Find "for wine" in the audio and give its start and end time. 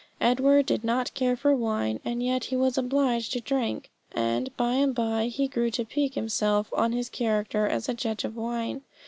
1.35-1.99